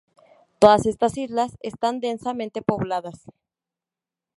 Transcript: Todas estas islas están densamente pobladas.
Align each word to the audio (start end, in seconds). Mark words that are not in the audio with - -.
Todas 0.57 0.87
estas 0.87 1.15
islas 1.15 1.59
están 1.61 1.99
densamente 1.99 2.63
pobladas. 2.63 3.23